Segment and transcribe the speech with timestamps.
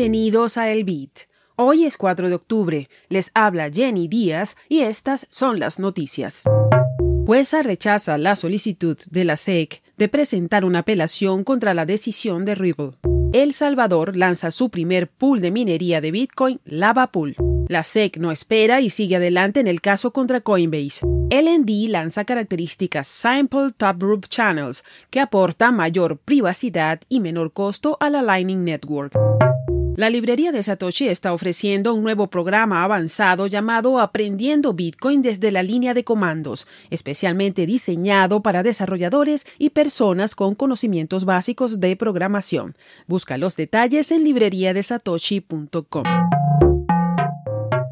[0.00, 1.28] Bienvenidos a El Beat.
[1.56, 2.88] Hoy es 4 de octubre.
[3.10, 6.44] Les habla Jenny Díaz y estas son las noticias.
[7.26, 12.54] Jueza rechaza la solicitud de la SEC de presentar una apelación contra la decisión de
[12.54, 12.92] Ripple.
[13.34, 17.36] El Salvador lanza su primer pool de minería de Bitcoin, LavaPool.
[17.68, 21.04] La SEC no espera y sigue adelante en el caso contra Coinbase.
[21.30, 28.08] LND lanza características Sample Top Group Channels que aporta mayor privacidad y menor costo a
[28.08, 29.12] la Lightning Network.
[29.96, 35.62] La librería de Satoshi está ofreciendo un nuevo programa avanzado llamado Aprendiendo Bitcoin desde la
[35.62, 42.76] línea de comandos, especialmente diseñado para desarrolladores y personas con conocimientos básicos de programación.
[43.06, 46.04] Busca los detalles en libreriadesatoshi.com.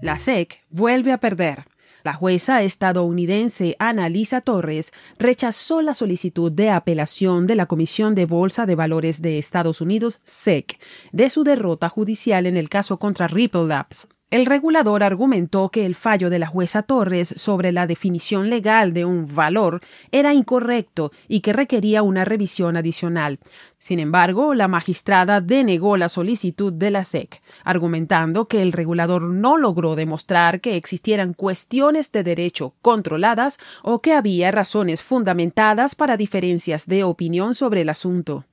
[0.00, 1.64] La SEC vuelve a perder.
[2.06, 8.64] La jueza estadounidense Annalisa Torres rechazó la solicitud de apelación de la Comisión de Bolsa
[8.64, 10.78] de Valores de Estados Unidos, SEC,
[11.10, 14.06] de su derrota judicial en el caso contra Ripple Labs.
[14.28, 19.04] El regulador argumentó que el fallo de la jueza Torres sobre la definición legal de
[19.04, 23.38] un valor era incorrecto y que requería una revisión adicional.
[23.78, 29.58] Sin embargo, la magistrada denegó la solicitud de la SEC, argumentando que el regulador no
[29.58, 36.86] logró demostrar que existieran cuestiones de derecho controladas o que había razones fundamentadas para diferencias
[36.86, 38.44] de opinión sobre el asunto.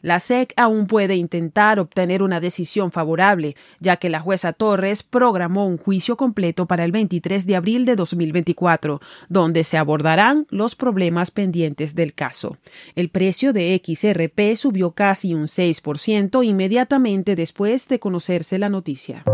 [0.00, 5.66] La SEC aún puede intentar obtener una decisión favorable, ya que la jueza Torres programó
[5.66, 11.30] un juicio completo para el 23 de abril de 2024, donde se abordarán los problemas
[11.30, 12.56] pendientes del caso.
[12.94, 19.24] El precio de XRP subió casi un 6% inmediatamente después de conocerse la noticia.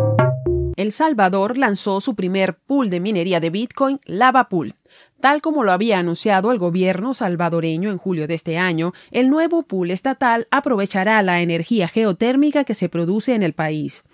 [0.79, 4.75] El Salvador lanzó su primer pool de minería de Bitcoin, LavaPool.
[5.21, 9.63] Tal como lo había anunciado el gobierno salvadoreño en julio de este año, el nuevo
[9.63, 14.05] pool estatal aprovechará la energía geotérmica que se produce en el país.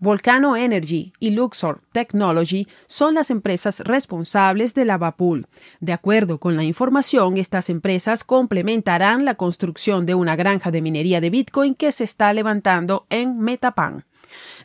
[0.00, 5.46] Volcano Energy y Luxor Technology son las empresas responsables de Lavapool.
[5.80, 11.20] De acuerdo con la información, estas empresas complementarán la construcción de una granja de minería
[11.20, 14.06] de Bitcoin que se está levantando en Metapan.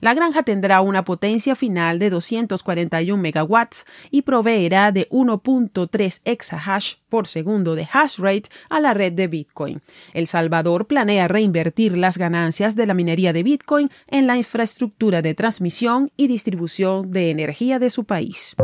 [0.02, 7.28] La granja tendrá una potencia final de 241 megawatts y proveerá de 1.3 exahash por
[7.28, 9.82] segundo de hash rate a la red de Bitcoin.
[10.14, 15.34] El Salvador planea reinvertir las ganancias de la minería de Bitcoin en la infraestructura de
[15.34, 18.56] transmisión y distribución de energía de su país.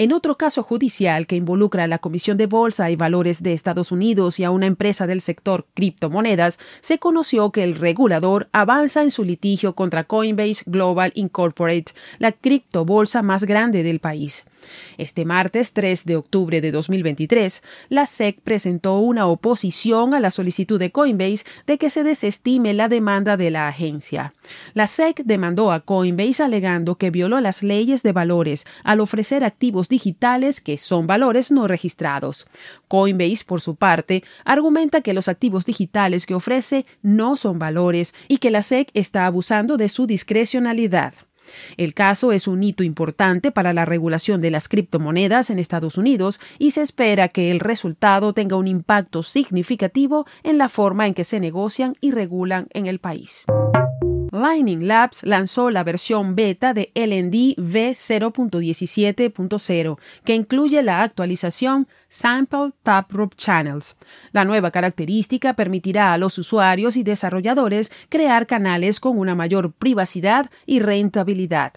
[0.00, 3.92] En otro caso judicial que involucra a la Comisión de Bolsa y Valores de Estados
[3.92, 9.10] Unidos y a una empresa del sector criptomonedas, se conoció que el regulador avanza en
[9.10, 14.46] su litigio contra Coinbase Global Incorporated, la criptobolsa más grande del país.
[14.98, 20.78] Este martes 3 de octubre de 2023, la SEC presentó una oposición a la solicitud
[20.78, 24.34] de Coinbase de que se desestime la demanda de la agencia.
[24.74, 29.88] La SEC demandó a Coinbase alegando que violó las leyes de valores al ofrecer activos
[29.88, 32.46] digitales que son valores no registrados.
[32.88, 38.38] Coinbase, por su parte, argumenta que los activos digitales que ofrece no son valores y
[38.38, 41.14] que la SEC está abusando de su discrecionalidad.
[41.76, 46.40] El caso es un hito importante para la regulación de las criptomonedas en Estados Unidos
[46.58, 51.24] y se espera que el resultado tenga un impacto significativo en la forma en que
[51.24, 53.46] se negocian y regulan en el país.
[54.32, 63.34] Lightning Labs lanzó la versión beta de LND V0.17.0, que incluye la actualización Sample Taproot
[63.34, 63.96] Channels.
[64.30, 70.48] La nueva característica permitirá a los usuarios y desarrolladores crear canales con una mayor privacidad
[70.64, 71.72] y rentabilidad.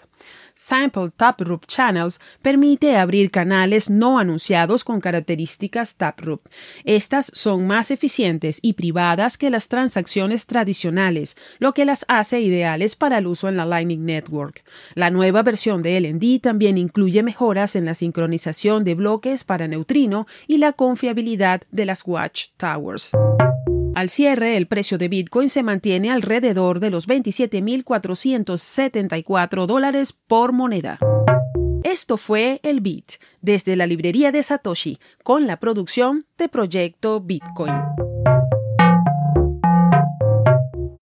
[0.56, 6.42] Sample Taproot Channels permite abrir canales no anunciados con características Taproot.
[6.84, 12.96] Estas son más eficientes y privadas que las transacciones tradicionales, lo que las hace ideales
[12.96, 14.64] para el uso en la Lightning Network.
[14.96, 20.28] La nueva versión de LND también incluye mejoras en la sincronización de bloques para neutrino
[20.48, 23.12] y la confiabilidad de las Watch Towers.
[23.96, 30.98] Al cierre, el precio de Bitcoin se mantiene alrededor de los 27.474 dólares por moneda.
[31.84, 37.76] Esto fue el Bit, desde la librería de Satoshi, con la producción de Proyecto Bitcoin.